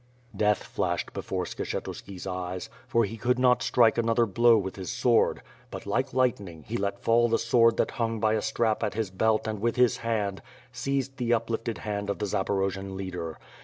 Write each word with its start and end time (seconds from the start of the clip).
Death 0.35 0.63
flashed 0.63 1.13
before 1.13 1.43
Skshetuski's 1.45 2.25
eyes, 2.25 2.71
for 2.87 3.05
he 3.05 3.17
could 3.17 3.37
not 3.37 3.61
strike 3.61 3.99
another 3.99 4.25
blow 4.25 4.57
with 4.57 4.75
his 4.75 4.89
sword; 4.89 5.43
but 5.69 5.85
like 5.85 6.11
lightning, 6.11 6.63
he 6.67 6.75
let 6.75 7.03
fall 7.03 7.29
the 7.29 7.37
sword 7.37 7.77
that 7.77 7.91
hung 8.01 8.19
by 8.19 8.33
a 8.33 8.41
strap 8.41 8.79
to 8.79 8.97
his 8.97 9.11
belt 9.11 9.47
and 9.47 9.59
with 9.59 9.75
his 9.75 9.97
hand 9.97 10.41
seized 10.71 11.17
the 11.17 11.35
uplifted 11.35 11.77
hand 11.77 12.09
of 12.09 12.17
the 12.17 12.25
Zaporojian 12.25 12.95
leader. 12.95 13.37